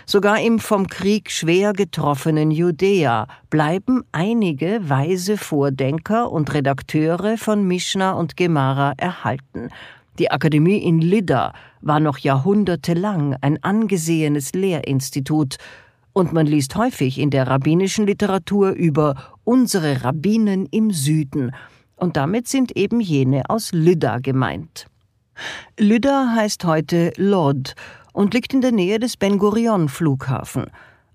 Sogar 0.07 0.41
im 0.41 0.61
vom 0.61 0.87
Krieg 0.87 1.33
schwer 1.33 1.73
getroffenen 1.73 2.53
Judäa 2.53 3.27
bleiben 3.51 4.05
einige 4.13 4.89
weise 4.89 5.37
Vordenker 5.37 6.31
und 6.31 6.55
Redakteure 6.55 7.37
von 7.37 7.67
Mishnah 7.67 8.13
und 8.13 8.37
Gemara 8.37 8.95
erhalten, 8.97 9.71
die 10.19 10.31
Akademie 10.31 10.79
in 10.79 11.01
Lydda 11.01 11.53
war 11.81 12.01
noch 12.01 12.19
jahrhundertelang 12.19 13.37
ein 13.41 13.63
angesehenes 13.63 14.53
Lehrinstitut, 14.53 15.57
und 16.13 16.33
man 16.33 16.47
liest 16.47 16.75
häufig 16.77 17.19
in 17.19 17.29
der 17.29 17.47
rabbinischen 17.47 18.07
Literatur 18.07 18.71
über 18.71 19.17
unsere 19.45 20.03
Rabbinen 20.03 20.65
im 20.65 20.91
Süden 20.91 21.53
Und 21.97 22.17
damit 22.17 22.49
sind 22.49 22.75
eben 22.75 23.01
jene 23.01 23.51
aus 23.51 23.73
Lydda 23.73 24.21
gemeint. 24.21 24.87
Lydda 25.79 26.33
heißt 26.35 26.65
heute 26.65 27.13
Lod 27.17 27.75
und 28.15 28.33
liegt 28.33 28.55
in 28.55 28.63
der 28.63 28.73
Nähe 28.73 28.99
des 28.99 29.19
Ben 29.19 29.39
Gurion 29.39 29.91
Flughafen. 29.91 30.67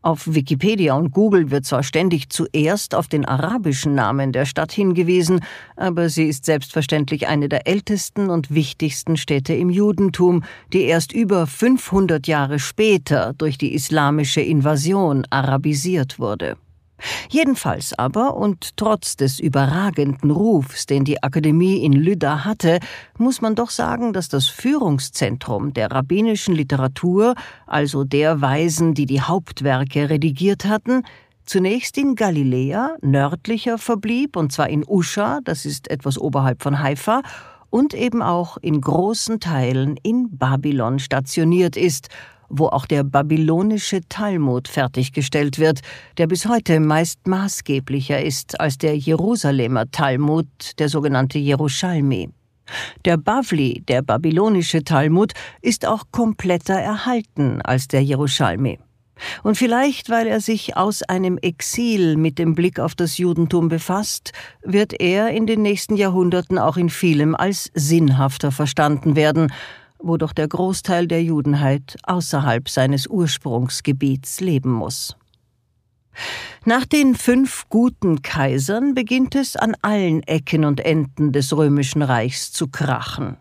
Auf 0.03 0.33
Wikipedia 0.33 0.95
und 0.95 1.11
Google 1.11 1.51
wird 1.51 1.65
zwar 1.65 1.83
ständig 1.83 2.29
zuerst 2.29 2.95
auf 2.95 3.07
den 3.07 3.23
arabischen 3.23 3.93
Namen 3.93 4.31
der 4.31 4.45
Stadt 4.45 4.71
hingewiesen, 4.71 5.41
aber 5.75 6.09
sie 6.09 6.25
ist 6.25 6.45
selbstverständlich 6.45 7.27
eine 7.27 7.49
der 7.49 7.67
ältesten 7.67 8.31
und 8.31 8.49
wichtigsten 8.49 9.15
Städte 9.15 9.53
im 9.53 9.69
Judentum, 9.69 10.43
die 10.73 10.83
erst 10.85 11.13
über 11.13 11.45
500 11.45 12.25
Jahre 12.25 12.57
später 12.57 13.33
durch 13.37 13.59
die 13.59 13.75
islamische 13.75 14.41
Invasion 14.41 15.27
arabisiert 15.29 16.17
wurde. 16.17 16.57
Jedenfalls 17.29 17.97
aber, 17.97 18.35
und 18.35 18.77
trotz 18.77 19.15
des 19.15 19.39
überragenden 19.39 20.31
Rufs, 20.31 20.85
den 20.85 21.03
die 21.03 21.21
Akademie 21.23 21.83
in 21.83 21.93
Lydda 21.93 22.45
hatte, 22.45 22.79
muss 23.17 23.41
man 23.41 23.55
doch 23.55 23.69
sagen, 23.69 24.13
dass 24.13 24.29
das 24.29 24.47
Führungszentrum 24.47 25.73
der 25.73 25.91
rabbinischen 25.91 26.55
Literatur, 26.55 27.35
also 27.67 28.03
der 28.03 28.41
Weisen, 28.41 28.93
die 28.93 29.05
die 29.05 29.21
Hauptwerke 29.21 30.09
redigiert 30.09 30.65
hatten, 30.65 31.03
zunächst 31.45 31.97
in 31.97 32.15
Galiläa, 32.15 32.95
nördlicher 33.01 33.77
verblieb, 33.77 34.35
und 34.35 34.51
zwar 34.51 34.69
in 34.69 34.85
Usha, 34.87 35.39
das 35.43 35.65
ist 35.65 35.89
etwas 35.89 36.17
oberhalb 36.17 36.63
von 36.63 36.79
Haifa, 36.79 37.21
und 37.69 37.93
eben 37.93 38.21
auch 38.21 38.57
in 38.57 38.81
großen 38.81 39.39
Teilen 39.39 39.97
in 40.03 40.37
Babylon 40.37 40.99
stationiert 40.99 41.77
ist 41.77 42.09
wo 42.51 42.67
auch 42.67 42.85
der 42.85 43.03
babylonische 43.03 44.01
Talmud 44.09 44.67
fertiggestellt 44.67 45.57
wird, 45.57 45.79
der 46.17 46.27
bis 46.27 46.45
heute 46.45 46.79
meist 46.79 47.25
maßgeblicher 47.27 48.21
ist 48.21 48.59
als 48.59 48.77
der 48.77 48.97
Jerusalemer 48.97 49.89
Talmud, 49.91 50.47
der 50.79 50.89
sogenannte 50.89 51.39
Jerusalmi. 51.39 52.29
Der 53.05 53.17
Bavli, 53.17 53.83
der 53.87 54.01
babylonische 54.01 54.83
Talmud, 54.83 55.33
ist 55.61 55.85
auch 55.85 56.03
kompletter 56.11 56.75
erhalten 56.75 57.61
als 57.61 57.87
der 57.87 58.03
Jerusalmi. 58.03 58.79
Und 59.43 59.55
vielleicht, 59.55 60.09
weil 60.09 60.27
er 60.27 60.41
sich 60.41 60.77
aus 60.77 61.03
einem 61.03 61.37
Exil 61.37 62.17
mit 62.17 62.39
dem 62.39 62.55
Blick 62.55 62.79
auf 62.79 62.95
das 62.95 63.17
Judentum 63.17 63.69
befasst, 63.69 64.31
wird 64.63 64.99
er 64.99 65.29
in 65.29 65.45
den 65.45 65.61
nächsten 65.61 65.95
Jahrhunderten 65.95 66.57
auch 66.57 66.77
in 66.77 66.89
vielem 66.89 67.35
als 67.35 67.69
sinnhafter 67.75 68.51
verstanden 68.51 69.15
werden, 69.15 69.51
wo 70.01 70.17
doch 70.17 70.33
der 70.33 70.47
Großteil 70.47 71.07
der 71.07 71.23
Judenheit 71.23 71.97
außerhalb 72.03 72.69
seines 72.69 73.07
Ursprungsgebiets 73.07 74.39
leben 74.39 74.71
muss. 74.71 75.15
Nach 76.65 76.85
den 76.85 77.15
fünf 77.15 77.65
guten 77.69 78.21
Kaisern 78.21 78.93
beginnt 78.93 79.35
es 79.35 79.55
an 79.55 79.75
allen 79.81 80.21
Ecken 80.23 80.65
und 80.65 80.79
Enden 80.79 81.31
des 81.31 81.55
römischen 81.55 82.01
Reichs 82.01 82.51
zu 82.51 82.67
krachen. 82.67 83.37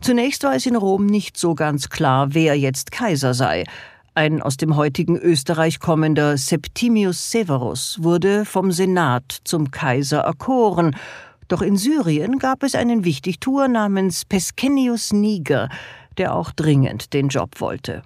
Zunächst 0.00 0.42
war 0.44 0.54
es 0.54 0.66
in 0.66 0.76
Rom 0.76 1.06
nicht 1.06 1.36
so 1.36 1.54
ganz 1.54 1.88
klar, 1.88 2.34
wer 2.34 2.56
jetzt 2.58 2.92
Kaiser 2.92 3.34
sei. 3.34 3.64
Ein 4.14 4.42
aus 4.42 4.56
dem 4.56 4.76
heutigen 4.76 5.16
Österreich 5.16 5.80
kommender 5.80 6.36
Septimius 6.36 7.30
Severus 7.30 7.98
wurde 8.02 8.44
vom 8.44 8.72
Senat 8.72 9.38
zum 9.44 9.70
Kaiser 9.70 10.20
erkoren, 10.20 10.94
doch 11.48 11.62
in 11.62 11.76
Syrien 11.76 12.38
gab 12.38 12.62
es 12.62 12.76
einen 12.76 13.04
Wichtigtuer 13.04 13.66
namens 13.66 14.24
Pescennius 14.24 15.12
Niger, 15.12 15.68
der 16.18 16.34
auch 16.34 16.50
dringend 16.52 17.12
den 17.12 17.28
Job 17.28 17.60
wollte. 17.60 18.02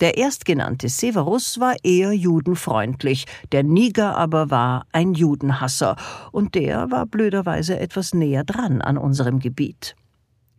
Der 0.00 0.18
erstgenannte 0.18 0.90
Severus 0.90 1.58
war 1.58 1.74
eher 1.82 2.12
judenfreundlich, 2.12 3.24
der 3.52 3.62
Niger 3.62 4.16
aber 4.16 4.50
war 4.50 4.84
ein 4.92 5.14
Judenhasser, 5.14 5.96
und 6.32 6.54
der 6.54 6.90
war 6.90 7.06
blöderweise 7.06 7.78
etwas 7.80 8.12
näher 8.12 8.44
dran 8.44 8.82
an 8.82 8.98
unserem 8.98 9.38
Gebiet. 9.38 9.96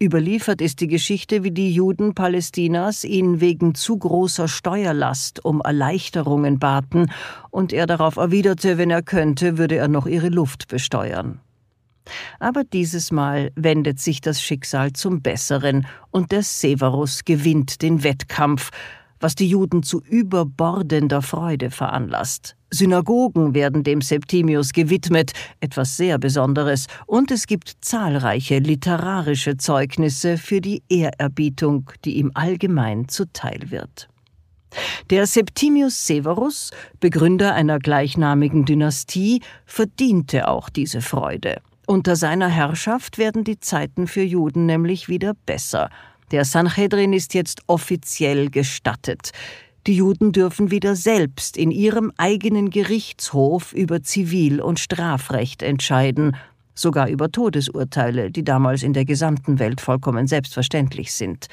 Überliefert 0.01 0.62
ist 0.62 0.82
die 0.82 0.88
Geschichte, 0.88 1.44
wie 1.44 1.51
die 1.51 1.72
Juden 1.72 2.13
Palästinas 2.13 3.03
ihn 3.03 3.39
wegen 3.39 3.74
zu 3.74 3.98
großer 3.98 4.48
Steuerlast 4.48 5.44
um 5.46 5.62
Erleichterungen 5.62 6.58
baten, 6.58 7.12
und 7.51 7.74
er 7.74 7.86
darauf 7.86 8.17
erwiderte, 8.17 8.77
wenn 8.77 8.89
er 8.89 9.03
könnte, 9.03 9.58
würde 9.58 9.75
er 9.75 9.88
noch 9.88 10.08
ihre 10.08 10.29
Luft 10.29 10.67
besteuern. 10.67 11.39
Aber 12.39 12.63
dieses 12.63 13.11
Mal 13.11 13.51
wendet 13.55 13.99
sich 13.99 14.21
das 14.21 14.41
Schicksal 14.41 14.93
zum 14.93 15.21
Besseren 15.21 15.87
und 16.11 16.31
der 16.31 16.43
Severus 16.43 17.25
gewinnt 17.25 17.81
den 17.81 18.03
Wettkampf, 18.03 18.71
was 19.19 19.35
die 19.35 19.47
Juden 19.47 19.83
zu 19.83 20.01
überbordender 20.01 21.21
Freude 21.21 21.71
veranlasst. 21.71 22.55
Synagogen 22.69 23.53
werden 23.53 23.83
dem 23.83 24.01
Septimius 24.01 24.73
gewidmet, 24.73 25.31
etwas 25.61 25.95
sehr 25.95 26.17
Besonderes, 26.17 26.87
und 27.05 27.31
es 27.31 27.47
gibt 27.47 27.77
zahlreiche 27.81 28.59
literarische 28.59 29.57
Zeugnisse 29.57 30.37
für 30.37 30.59
die 30.59 30.83
Ehrerbietung, 30.89 31.89
die 32.03 32.17
ihm 32.17 32.31
allgemein 32.33 33.07
zuteil 33.07 33.71
wird. 33.71 34.09
Der 35.09 35.25
Septimius 35.25 36.05
Severus, 36.05 36.71
Begründer 36.99 37.53
einer 37.53 37.79
gleichnamigen 37.79 38.65
Dynastie, 38.65 39.41
verdiente 39.65 40.49
auch 40.49 40.69
diese 40.69 40.99
Freude. 40.99 41.61
Unter 41.89 42.17
seiner 42.17 42.50
Herrschaft 42.50 43.17
werden 43.17 43.46
die 43.46 43.62
Zeiten 43.62 44.08
für 44.08 44.22
Juden 44.22 44.65
nämlich 44.65 45.08
wieder 45.08 45.34
besser. 45.46 45.89
Der 46.32 46.44
Sanhedrin 46.44 47.13
ist 47.13 47.34
jetzt 47.34 47.62
offiziell 47.67 48.50
gestattet. 48.50 49.32
Die 49.88 49.96
Juden 49.96 50.34
dürfen 50.34 50.70
wieder 50.70 50.98
selbst 50.98 51.56
in 51.56 51.72
ihrem 51.72 52.12
eigenen 52.17 52.72
Gerichtshof 52.72 53.72
über 53.72 54.03
Zivil- 54.03 54.60
und 54.60 54.82
Strafrecht 54.82 55.63
entscheiden, 55.63 56.36
sogar 56.75 57.08
über 57.08 57.32
Todesurteile, 57.32 58.32
die 58.32 58.44
damals 58.44 58.84
in 58.84 58.91
der 58.91 59.06
gesamten 59.06 59.58
Welt 59.58 59.79
vollkommen 59.79 60.27
selbstverständlich 60.27 61.13
sind. 61.13 61.48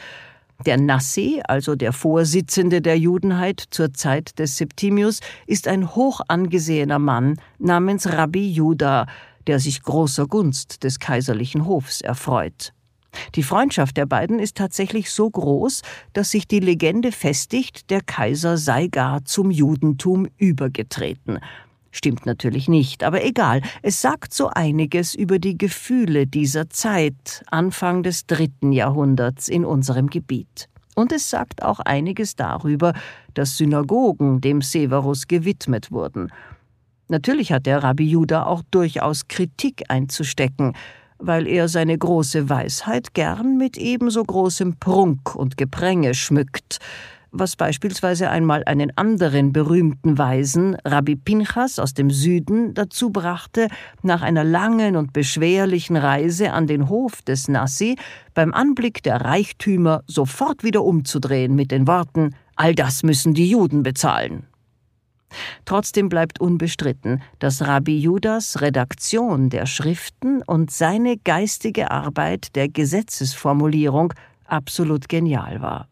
Der 0.66 0.78
Nassi, 0.78 1.42
also 1.46 1.76
der 1.76 1.92
Vorsitzende 1.92 2.80
der 2.82 2.98
Judenheit 2.98 3.62
zur 3.70 3.94
Zeit 3.94 4.36
des 4.40 4.56
Septimius, 4.56 5.20
ist 5.46 5.68
ein 5.68 5.94
hoch 5.94 6.20
angesehener 6.26 6.98
Mann 6.98 7.36
namens 7.60 8.08
Rabbi 8.08 8.50
Judah, 8.50 9.06
der 9.46 9.60
sich 9.60 9.82
großer 9.82 10.26
Gunst 10.26 10.84
des 10.84 10.98
kaiserlichen 10.98 11.66
Hofs 11.66 12.00
erfreut. 12.00 12.72
Die 13.34 13.42
Freundschaft 13.42 13.96
der 13.96 14.06
beiden 14.06 14.38
ist 14.38 14.56
tatsächlich 14.56 15.10
so 15.10 15.30
groß, 15.30 15.82
dass 16.12 16.30
sich 16.30 16.46
die 16.48 16.60
Legende 16.60 17.12
festigt, 17.12 17.90
der 17.90 18.00
Kaiser 18.00 18.56
sei 18.56 18.88
gar 18.88 19.24
zum 19.24 19.50
Judentum 19.50 20.26
übergetreten. 20.36 21.38
Stimmt 21.92 22.26
natürlich 22.26 22.68
nicht, 22.68 23.04
aber 23.04 23.24
egal, 23.24 23.62
es 23.82 24.00
sagt 24.00 24.34
so 24.34 24.48
einiges 24.48 25.14
über 25.14 25.38
die 25.38 25.56
Gefühle 25.56 26.26
dieser 26.26 26.68
Zeit, 26.68 27.44
Anfang 27.46 28.02
des 28.02 28.26
dritten 28.26 28.72
Jahrhunderts 28.72 29.48
in 29.48 29.64
unserem 29.64 30.08
Gebiet. 30.08 30.68
Und 30.96 31.12
es 31.12 31.30
sagt 31.30 31.62
auch 31.62 31.80
einiges 31.80 32.34
darüber, 32.34 32.94
dass 33.34 33.56
Synagogen 33.56 34.40
dem 34.40 34.60
Severus 34.60 35.28
gewidmet 35.28 35.92
wurden 35.92 36.32
Natürlich 37.08 37.52
hat 37.52 37.66
der 37.66 37.82
Rabbi 37.82 38.06
Judah 38.06 38.46
auch 38.46 38.62
durchaus 38.70 39.28
Kritik 39.28 39.84
einzustecken, 39.88 40.74
weil 41.18 41.46
er 41.46 41.68
seine 41.68 41.96
große 41.96 42.48
Weisheit 42.48 43.14
gern 43.14 43.56
mit 43.56 43.76
ebenso 43.76 44.22
großem 44.24 44.76
Prunk 44.78 45.34
und 45.34 45.56
Gepränge 45.56 46.14
schmückt, 46.14 46.78
was 47.30 47.56
beispielsweise 47.56 48.30
einmal 48.30 48.62
einen 48.64 48.96
anderen 48.96 49.52
berühmten 49.52 50.16
Weisen, 50.16 50.76
Rabbi 50.84 51.16
Pinchas 51.16 51.78
aus 51.78 51.92
dem 51.92 52.10
Süden, 52.10 52.74
dazu 52.74 53.10
brachte, 53.10 53.68
nach 54.02 54.22
einer 54.22 54.44
langen 54.44 54.96
und 54.96 55.12
beschwerlichen 55.12 55.96
Reise 55.96 56.52
an 56.52 56.68
den 56.68 56.88
Hof 56.88 57.22
des 57.22 57.48
Nassi 57.48 57.96
beim 58.34 58.54
Anblick 58.54 59.02
der 59.02 59.20
Reichtümer 59.20 60.02
sofort 60.06 60.62
wieder 60.62 60.84
umzudrehen 60.84 61.54
mit 61.54 61.70
den 61.70 61.88
Worten 61.88 62.34
All 62.56 62.74
das 62.74 63.02
müssen 63.02 63.34
die 63.34 63.50
Juden 63.50 63.82
bezahlen. 63.82 64.46
Trotzdem 65.64 66.08
bleibt 66.08 66.40
unbestritten, 66.40 67.22
dass 67.38 67.62
Rabbi 67.62 67.98
Judas 67.98 68.60
Redaktion 68.60 69.50
der 69.50 69.66
Schriften 69.66 70.42
und 70.42 70.70
seine 70.70 71.16
geistige 71.16 71.90
Arbeit 71.90 72.54
der 72.54 72.68
Gesetzesformulierung 72.68 74.12
absolut 74.46 75.08
genial 75.08 75.60
war. 75.62 75.88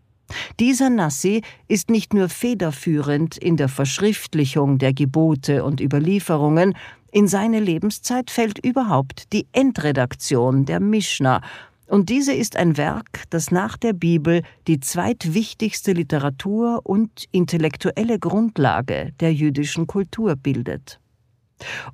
Dieser 0.60 0.90
Nassi 0.90 1.42
ist 1.68 1.90
nicht 1.90 2.14
nur 2.14 2.28
federführend 2.28 3.36
in 3.36 3.56
der 3.56 3.68
Verschriftlichung 3.68 4.78
der 4.78 4.92
Gebote 4.92 5.64
und 5.64 5.80
Überlieferungen, 5.80 6.74
in 7.14 7.28
seine 7.28 7.60
Lebenszeit 7.60 8.30
fällt 8.30 8.64
überhaupt 8.64 9.34
die 9.34 9.46
Endredaktion 9.52 10.64
der 10.64 10.80
Mishnah 10.80 11.42
und 11.88 12.08
diese 12.08 12.32
ist 12.32 12.56
ein 12.56 12.76
Werk, 12.76 13.24
das 13.30 13.50
nach 13.50 13.76
der 13.76 13.92
Bibel 13.92 14.42
die 14.66 14.80
zweitwichtigste 14.80 15.92
Literatur 15.92 16.80
und 16.84 17.26
intellektuelle 17.32 18.18
Grundlage 18.18 19.12
der 19.20 19.34
jüdischen 19.34 19.86
Kultur 19.86 20.36
bildet. 20.36 21.00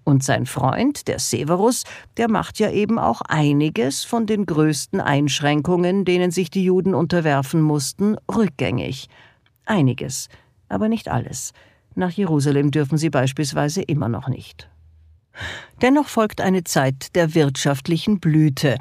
Und 0.04 0.22
sein 0.22 0.46
Freund, 0.46 1.08
der 1.08 1.18
Severus, 1.18 1.84
der 2.16 2.30
macht 2.30 2.58
ja 2.58 2.70
eben 2.70 2.98
auch 2.98 3.20
einiges 3.22 4.04
von 4.04 4.26
den 4.26 4.46
größten 4.46 5.00
Einschränkungen, 5.00 6.04
denen 6.04 6.30
sich 6.30 6.50
die 6.50 6.64
Juden 6.64 6.94
unterwerfen 6.94 7.60
mussten, 7.60 8.16
rückgängig. 8.34 9.08
Einiges, 9.66 10.28
aber 10.68 10.88
nicht 10.88 11.08
alles. 11.08 11.52
Nach 11.94 12.10
Jerusalem 12.10 12.70
dürfen 12.70 12.96
sie 12.96 13.10
beispielsweise 13.10 13.82
immer 13.82 14.08
noch 14.08 14.28
nicht. 14.28 14.68
Dennoch 15.82 16.08
folgt 16.08 16.40
eine 16.40 16.64
Zeit 16.64 17.14
der 17.14 17.34
wirtschaftlichen 17.34 18.18
Blüte, 18.18 18.76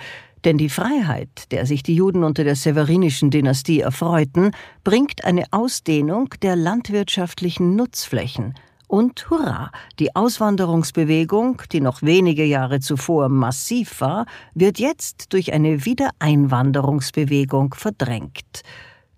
denn 0.47 0.57
die 0.57 0.69
Freiheit, 0.69 1.51
der 1.51 1.65
sich 1.65 1.83
die 1.83 1.95
Juden 1.95 2.23
unter 2.23 2.45
der 2.45 2.55
severinischen 2.55 3.31
Dynastie 3.31 3.81
erfreuten, 3.81 4.51
bringt 4.85 5.25
eine 5.25 5.43
Ausdehnung 5.51 6.29
der 6.41 6.55
landwirtschaftlichen 6.55 7.75
Nutzflächen. 7.75 8.53
Und 8.87 9.29
hurra, 9.29 9.71
die 9.99 10.15
Auswanderungsbewegung, 10.15 11.63
die 11.73 11.81
noch 11.81 12.01
wenige 12.01 12.45
Jahre 12.45 12.79
zuvor 12.79 13.27
massiv 13.27 13.99
war, 13.99 14.25
wird 14.53 14.79
jetzt 14.79 15.33
durch 15.33 15.51
eine 15.51 15.83
Wiedereinwanderungsbewegung 15.83 17.73
verdrängt. 17.73 18.61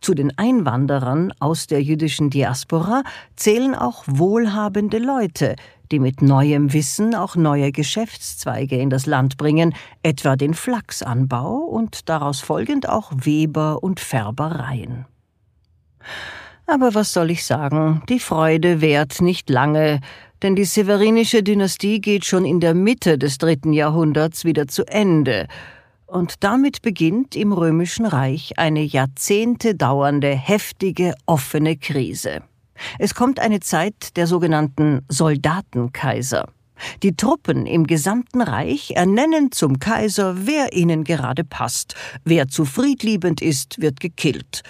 Zu 0.02 0.16
den 0.16 0.36
Einwanderern 0.36 1.32
aus 1.40 1.68
der 1.68 1.84
jüdischen 1.84 2.32
Diaspora 2.32 3.04
zählen 3.36 3.76
auch 3.76 4.04
wohlhabende 4.08 4.98
Leute, 4.98 5.56
die 5.92 6.00
mit 6.00 6.22
neuem 6.22 6.74
Wissen 6.74 7.16
auch 7.16 7.36
neue 7.36 7.72
Geschäftszweige 7.72 8.78
in 8.78 8.90
das 8.90 9.06
Land 9.06 9.38
bringen, 9.38 9.74
etwa 10.04 10.36
den 10.36 10.54
Flachsanbau 10.54 11.56
und 11.58 12.10
daraus 12.10 12.40
folgend 12.40 12.88
auch 12.88 13.12
Weber 13.16 13.84
und 13.84 14.00
Färbereien. 14.00 15.06
Aber 16.68 16.94
was 16.94 17.14
soll 17.14 17.32
ich 17.32 17.46
sagen, 17.46 18.04
die 18.10 18.20
Freude 18.20 18.82
währt 18.82 19.22
nicht 19.22 19.50
lange, 19.50 20.02
denn 20.42 20.56
die 20.56 20.66
severinische 20.66 21.44
Dynastie 21.44 22.00
geht 22.00 22.26
schon 22.26 22.46
in 22.46 22.60
der 22.60 22.74
Mitte 22.74 23.18
des 23.18 23.40
dritten 23.40 23.74
Jahrhunderts 23.74 24.46
wieder 24.46 24.68
zu 24.68 24.86
Ende, 24.86 25.48
und 26.10 26.44
damit 26.44 26.82
beginnt 26.82 27.36
im 27.36 27.54
römischen 27.54 28.06
Reich 28.06 28.58
eine 28.58 28.82
Jahrzehnte 28.82 29.76
dauernde 29.76 30.30
heftige 30.30 31.14
offene 31.28 31.78
Krise. 31.78 32.42
Es 32.98 33.16
kommt 33.16 33.40
eine 33.40 33.60
Zeit 33.60 34.16
der 34.18 34.28
sogenannten 34.28 35.06
Soldatenkaiser. 35.10 36.50
Die 37.04 37.16
Truppen 37.16 37.66
im 37.66 37.88
gesamten 37.88 38.42
Reich 38.42 38.92
ernennen 38.96 39.52
zum 39.52 39.80
Kaiser, 39.80 40.48
wer 40.48 40.74
ihnen 40.74 41.04
gerade 41.04 41.44
passt. 41.44 41.96
Wer 42.24 42.48
zu 42.48 42.66
friedliebend 42.66 43.42
ist, 43.42 43.82
wird 43.82 44.00
gekillt. 44.00 44.64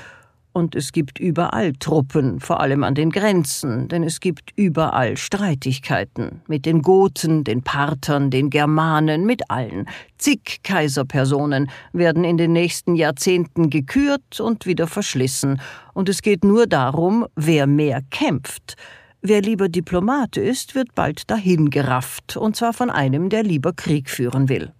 Und 0.59 0.75
es 0.75 0.91
gibt 0.91 1.19
überall 1.19 1.71
Truppen, 1.71 2.41
vor 2.41 2.59
allem 2.59 2.83
an 2.83 2.93
den 2.93 3.11
Grenzen, 3.11 3.87
denn 3.87 4.03
es 4.03 4.19
gibt 4.19 4.51
überall 4.57 5.15
Streitigkeiten 5.15 6.41
mit 6.47 6.65
den 6.65 6.81
Goten, 6.81 7.45
den 7.45 7.63
Parthern, 7.63 8.29
den 8.29 8.49
Germanen, 8.49 9.25
mit 9.25 9.49
allen. 9.49 9.87
Zig 10.17 10.59
Kaiserpersonen 10.63 11.69
werden 11.93 12.25
in 12.25 12.35
den 12.35 12.51
nächsten 12.51 12.95
Jahrzehnten 12.95 13.69
gekürt 13.69 14.41
und 14.41 14.65
wieder 14.65 14.87
verschlissen, 14.87 15.61
und 15.93 16.09
es 16.09 16.21
geht 16.21 16.43
nur 16.43 16.67
darum, 16.67 17.25
wer 17.37 17.65
mehr 17.65 18.01
kämpft. 18.09 18.75
Wer 19.21 19.41
lieber 19.41 19.69
Diplomat 19.69 20.35
ist, 20.35 20.75
wird 20.75 20.93
bald 20.93 21.31
dahingerafft, 21.31 22.35
und 22.35 22.57
zwar 22.57 22.73
von 22.73 22.89
einem, 22.89 23.29
der 23.29 23.43
lieber 23.43 23.71
Krieg 23.71 24.09
führen 24.09 24.49
will. 24.49 24.73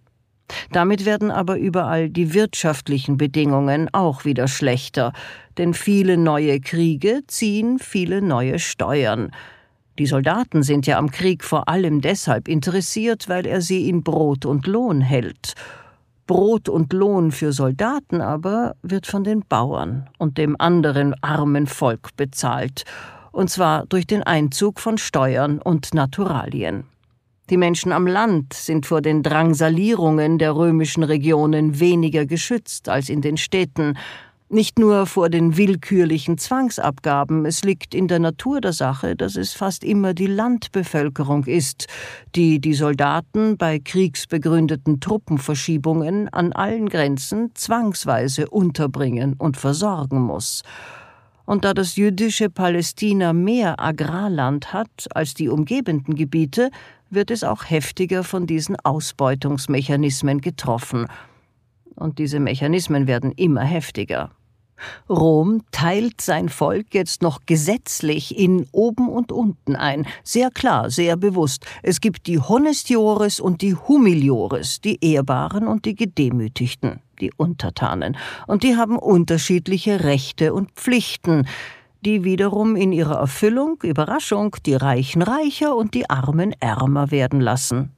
Damit 0.71 1.05
werden 1.05 1.31
aber 1.31 1.57
überall 1.57 2.09
die 2.09 2.33
wirtschaftlichen 2.33 3.17
Bedingungen 3.17 3.89
auch 3.93 4.25
wieder 4.25 4.47
schlechter, 4.47 5.13
denn 5.57 5.73
viele 5.73 6.17
neue 6.17 6.59
Kriege 6.59 7.21
ziehen 7.27 7.79
viele 7.79 8.21
neue 8.21 8.59
Steuern. 8.59 9.31
Die 9.97 10.05
Soldaten 10.05 10.63
sind 10.63 10.87
ja 10.87 10.97
am 10.97 11.11
Krieg 11.11 11.43
vor 11.43 11.67
allem 11.67 11.99
deshalb 11.99 12.47
interessiert, 12.47 13.27
weil 13.27 13.45
er 13.45 13.59
sie 13.59 13.89
in 13.89 14.03
Brot 14.03 14.45
und 14.45 14.65
Lohn 14.65 15.01
hält. 15.01 15.55
Brot 16.25 16.69
und 16.69 16.93
Lohn 16.93 17.31
für 17.31 17.51
Soldaten 17.51 18.21
aber 18.21 18.75
wird 18.81 19.07
von 19.07 19.23
den 19.23 19.43
Bauern 19.49 20.07
und 20.17 20.37
dem 20.37 20.55
anderen 20.59 21.15
armen 21.21 21.67
Volk 21.67 22.15
bezahlt, 22.15 22.83
und 23.31 23.49
zwar 23.49 23.87
durch 23.87 24.07
den 24.07 24.23
Einzug 24.23 24.79
von 24.79 24.97
Steuern 24.97 25.59
und 25.59 25.93
Naturalien. 25.93 26.85
Die 27.49 27.57
Menschen 27.57 27.91
am 27.91 28.05
Land 28.05 28.53
sind 28.53 28.85
vor 28.85 29.01
den 29.01 29.23
Drangsalierungen 29.23 30.37
der 30.37 30.55
römischen 30.55 31.01
Regionen 31.01 31.79
weniger 31.79 32.27
geschützt 32.27 32.89
als 32.89 33.09
in 33.09 33.21
den 33.21 33.37
Städten, 33.37 33.97
nicht 34.51 34.79
nur 34.79 35.05
vor 35.05 35.29
den 35.29 35.57
willkürlichen 35.57 36.39
Zwangsabgaben, 36.39 37.45
es 37.45 37.63
liegt 37.63 37.93
in 37.93 38.07
der 38.07 38.17
Natur 38.17 38.61
der 38.61 38.73
Sache, 38.73 39.15
dass 39.15 39.35
es 39.35 39.53
fast 39.53 39.83
immer 39.83 40.15
die 40.15 40.27
Landbevölkerung 40.27 41.45
ist, 41.45 41.85
die 42.35 42.59
die 42.59 42.73
Soldaten 42.73 43.57
bei 43.57 43.77
kriegsbegründeten 43.77 44.99
Truppenverschiebungen 44.99 46.29
an 46.29 46.51
allen 46.51 46.89
Grenzen 46.89 47.51
zwangsweise 47.53 48.49
unterbringen 48.49 49.35
und 49.37 49.55
versorgen 49.55 50.19
muss. 50.19 50.63
Und 51.45 51.65
da 51.65 51.73
das 51.73 51.95
jüdische 51.95 52.51
Palästina 52.51 53.33
mehr 53.33 53.79
Agrarland 53.79 54.71
hat 54.71 55.07
als 55.15 55.33
die 55.33 55.49
umgebenden 55.49 56.13
Gebiete, 56.13 56.69
wird 57.09 57.31
es 57.31 57.43
auch 57.43 57.69
heftiger 57.69 58.23
von 58.23 58.47
diesen 58.47 58.75
Ausbeutungsmechanismen 58.77 60.41
getroffen. 60.41 61.07
Und 61.95 62.19
diese 62.19 62.39
Mechanismen 62.39 63.07
werden 63.07 63.31
immer 63.31 63.63
heftiger. 63.63 64.31
Rom 65.09 65.63
teilt 65.71 66.21
sein 66.21 66.49
Volk 66.49 66.93
jetzt 66.93 67.21
noch 67.21 67.41
gesetzlich 67.45 68.37
in 68.37 68.65
oben 68.71 69.09
und 69.09 69.31
unten 69.31 69.75
ein, 69.75 70.07
sehr 70.23 70.51
klar, 70.51 70.89
sehr 70.89 71.17
bewusst. 71.17 71.65
Es 71.83 72.01
gibt 72.01 72.27
die 72.27 72.39
Honestiores 72.39 73.39
und 73.39 73.61
die 73.61 73.75
Humiliores, 73.75 74.81
die 74.81 74.97
Ehrbaren 75.01 75.67
und 75.67 75.85
die 75.85 75.95
Gedemütigten, 75.95 77.01
die 77.19 77.33
Untertanen, 77.35 78.17
und 78.47 78.63
die 78.63 78.75
haben 78.75 78.97
unterschiedliche 78.97 80.03
Rechte 80.03 80.53
und 80.53 80.71
Pflichten 80.71 81.45
die 82.01 82.23
wiederum 82.23 82.75
in 82.75 82.91
ihrer 82.91 83.17
Erfüllung, 83.17 83.79
Überraschung, 83.83 84.55
die 84.65 84.75
Reichen 84.75 85.21
reicher 85.21 85.75
und 85.75 85.93
die 85.93 86.09
Armen 86.09 86.53
ärmer 86.59 87.11
werden 87.11 87.41
lassen. 87.41 87.91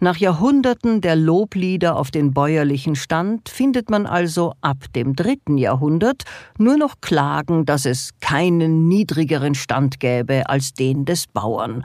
Nach 0.00 0.16
Jahrhunderten 0.16 1.00
der 1.00 1.16
Loblieder 1.16 1.96
auf 1.96 2.10
den 2.10 2.32
bäuerlichen 2.32 2.94
Stand 2.94 3.48
findet 3.48 3.90
man 3.90 4.06
also 4.06 4.54
ab 4.60 4.84
dem 4.94 5.16
dritten 5.16 5.58
Jahrhundert 5.58 6.24
nur 6.58 6.76
noch 6.76 6.96
Klagen, 7.00 7.64
dass 7.64 7.86
es 7.86 8.10
keinen 8.20 8.88
niedrigeren 8.88 9.54
Stand 9.54 10.00
gäbe 10.00 10.48
als 10.48 10.74
den 10.74 11.04
des 11.04 11.26
Bauern. 11.26 11.84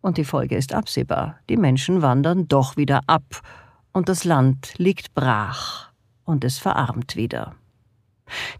Und 0.00 0.16
die 0.16 0.24
Folge 0.24 0.56
ist 0.56 0.72
absehbar. 0.72 1.38
Die 1.48 1.56
Menschen 1.56 2.02
wandern 2.02 2.46
doch 2.48 2.76
wieder 2.76 3.00
ab, 3.06 3.40
und 3.92 4.08
das 4.08 4.24
Land 4.24 4.74
liegt 4.76 5.14
brach, 5.14 5.90
und 6.24 6.44
es 6.44 6.58
verarmt 6.58 7.16
wieder. 7.16 7.56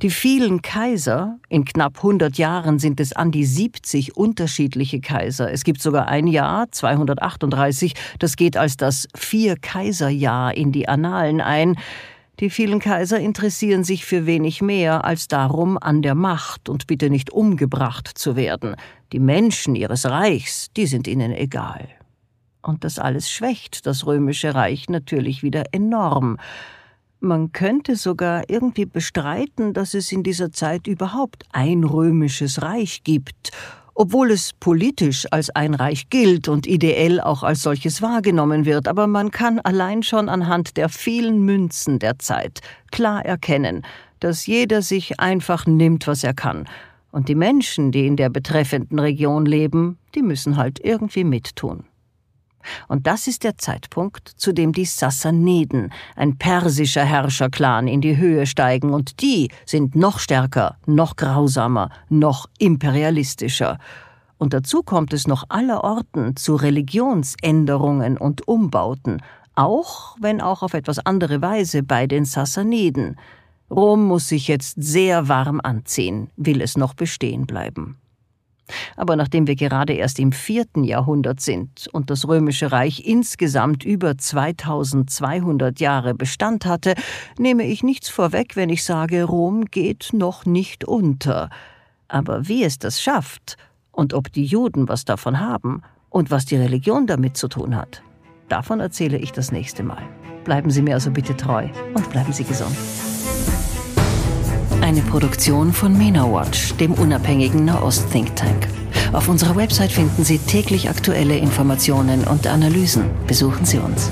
Die 0.02 0.11
vielen 0.11 0.62
Kaiser, 0.62 1.38
in 1.48 1.64
knapp 1.64 1.98
100 1.98 2.38
Jahren 2.38 2.78
sind 2.78 3.00
es 3.00 3.12
an 3.12 3.31
die 3.31 3.44
70 3.44 4.16
unterschiedliche 4.16 5.00
Kaiser. 5.00 5.52
Es 5.52 5.64
gibt 5.64 5.83
sogar 5.83 6.09
ein 6.09 6.26
Jahr, 6.26 6.70
238, 6.70 7.94
das 8.18 8.37
geht 8.37 8.57
als 8.57 8.76
das 8.76 9.09
Vier-Kaiser-Jahr 9.14 10.57
in 10.57 10.72
die 10.72 10.88
Annalen 10.88 11.40
ein. 11.40 11.76
Die 12.40 12.50
vielen 12.50 12.78
Kaiser 12.78 13.18
interessieren 13.18 13.83
sich 13.83 14.04
für 14.04 14.24
wenig 14.24 14.62
mehr 14.62 15.04
als 15.04 15.26
darum, 15.26 15.76
an 15.76 16.02
der 16.02 16.14
Macht 16.14 16.68
und 16.68 16.87
bitte 16.87 17.11
nicht 17.11 17.31
umgebracht 17.31 18.07
zu 18.07 18.37
werden. 18.37 18.76
Die 19.12 19.18
Menschen 19.18 19.74
ihres 19.74 20.07
Reichs, 20.07 20.68
die 20.76 20.87
sind 20.87 21.09
ihnen 21.09 21.33
egal. 21.33 21.88
Und 22.62 22.85
das 22.85 22.98
alles 22.98 23.31
schwächt 23.31 23.87
das 23.87 24.07
römische 24.07 24.54
Reich 24.54 24.88
natürlich 24.88 25.42
wieder 25.42 25.64
enorm. 25.72 26.38
Man 27.20 27.50
könnte 27.50 27.96
sogar 27.96 28.48
irgendwie 28.48 28.85
bestreiten, 28.85 29.74
dass 29.74 29.94
es 29.94 30.12
in 30.12 30.22
dieser 30.22 30.52
Zeit 30.52 30.87
überhaupt 30.87 31.46
ein 31.50 31.83
römisches 31.83 32.62
Reich 32.62 33.02
gibt, 33.02 33.50
obwohl 33.94 34.31
es 34.31 34.52
politisch 34.52 35.26
als 35.33 35.50
ein 35.50 35.74
Reich 35.74 36.11
gilt 36.11 36.46
und 36.46 36.68
ideell 36.68 37.20
auch 37.20 37.42
als 37.42 37.62
solches 37.62 38.02
wahrgenommen 38.02 38.66
wird, 38.66 38.87
aber 38.87 39.09
man 39.09 39.33
kann 39.33 39.59
allein 39.59 40.04
schon 40.04 40.28
anhand 40.28 40.76
der 40.76 40.88
vielen 40.88 41.44
Münzen 41.44 41.98
der 41.98 42.20
Zeit 42.20 42.61
klar 42.92 43.24
erkennen, 43.24 43.85
dass 44.20 44.46
jeder 44.46 44.81
sich 44.81 45.18
einfach 45.18 45.66
nimmt, 45.66 46.07
was 46.07 46.22
er 46.22 46.35
kann, 46.35 46.68
und 47.11 47.28
die 47.28 47.35
Menschen, 47.35 47.90
die 47.90 48.07
in 48.07 48.14
der 48.14 48.31
betreffenden 48.31 49.00
Region 49.00 49.44
leben, 49.44 49.98
die 50.14 50.22
müssen 50.22 50.57
halt 50.57 50.78
irgendwie 50.85 51.24
mittun. 51.24 51.83
Und 52.88 53.06
das 53.06 53.26
ist 53.26 53.44
der 53.44 53.58
Zeitpunkt, 53.58 54.28
zu 54.28 54.52
dem 54.52 54.72
die 54.72 54.84
Sassaniden, 54.84 55.92
ein 56.16 56.36
persischer 56.36 57.04
Herrscherclan, 57.04 57.88
in 57.88 58.00
die 58.00 58.16
Höhe 58.16 58.46
steigen, 58.46 58.92
und 58.92 59.20
die 59.22 59.50
sind 59.64 59.94
noch 59.94 60.18
stärker, 60.18 60.76
noch 60.86 61.16
grausamer, 61.16 61.90
noch 62.08 62.48
imperialistischer. 62.58 63.78
Und 64.38 64.54
dazu 64.54 64.82
kommt 64.82 65.12
es 65.12 65.26
noch 65.26 65.44
allerorten 65.48 66.36
zu 66.36 66.54
Religionsänderungen 66.54 68.16
und 68.16 68.46
Umbauten, 68.46 69.20
auch 69.54 70.16
wenn 70.20 70.40
auch 70.40 70.62
auf 70.62 70.74
etwas 70.74 71.00
andere 71.00 71.42
Weise 71.42 71.82
bei 71.82 72.06
den 72.06 72.24
Sassaniden. 72.24 73.16
Rom 73.70 74.06
muss 74.06 74.28
sich 74.28 74.48
jetzt 74.48 74.82
sehr 74.82 75.28
warm 75.28 75.60
anziehen, 75.62 76.30
will 76.36 76.62
es 76.62 76.76
noch 76.76 76.94
bestehen 76.94 77.46
bleiben. 77.46 77.98
Aber 78.96 79.16
nachdem 79.16 79.46
wir 79.46 79.57
gerade 79.57 79.92
erst 79.92 80.18
im 80.18 80.33
vierten 80.33 80.85
Jahrhundert 80.85 81.40
sind 81.40 81.88
und 81.92 82.11
das 82.11 82.26
römische 82.26 82.72
Reich 82.72 83.04
insgesamt 83.07 83.85
über 83.85 84.16
2200 84.16 85.81
Jahre 85.81 86.14
Bestand 86.14 86.66
hatte, 86.66 86.94
nehme 87.38 87.64
ich 87.64 87.83
nichts 87.83 88.09
vorweg, 88.09 88.57
wenn 88.57 88.70
ich 88.70 88.85
sage, 88.85 89.24
Rom 89.24 89.64
geht 89.66 90.11
noch 90.12 90.46
nicht 90.46 90.85
unter. 90.85 91.50
Aber 92.09 92.48
wie 92.48 92.64
es 92.64 92.78
das 92.78 93.00
schafft 93.02 93.57
und 93.92 94.14
ob 94.14 94.33
die 94.33 94.44
Juden 94.44 94.88
was 94.88 95.04
davon 95.04 95.40
haben, 95.40 95.83
Und 96.11 96.31
was 96.31 96.46
die 96.46 96.57
Religion 96.57 97.07
damit 97.07 97.37
zu 97.37 97.48
tun 97.48 97.76
hat, 97.76 98.02
davon 98.48 98.81
erzähle 98.81 99.18
ich 99.18 99.33
das 99.33 99.52
nächste 99.52 99.83
Mal. 99.83 100.02
Bleiben 100.44 100.70
Sie 100.70 100.83
mir 100.83 100.94
also 100.94 101.11
bitte 101.11 101.37
treu 101.37 101.68
und 101.94 102.11
bleiben 102.11 102.33
Sie 102.33 102.44
gesund. 102.44 102.76
Eine 104.88 105.03
Produktion 105.03 105.74
von 105.74 105.98
MENA 105.98 106.33
Watch, 106.33 106.72
dem 106.77 106.94
unabhängigen 106.94 107.66
Nahost-Think 107.66 108.35
Tank. 108.37 108.68
Auf 109.12 109.29
unserer 109.29 109.55
Website 109.55 109.92
finden 109.92 110.24
Sie 110.24 110.38
täglich 110.38 110.88
aktuelle 110.88 111.37
Informationen 111.37 112.24
und 112.24 112.46
Analysen. 112.46 113.05
Besuchen 113.27 113.66
Sie 113.66 113.77
uns. 113.77 114.11